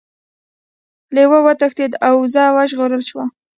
[1.15, 3.25] لیوه وتښتید او وزه وژغورل شوه.